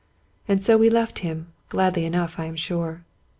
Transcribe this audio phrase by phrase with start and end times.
[0.47, 3.03] And so we left him, gladly enough I am sure.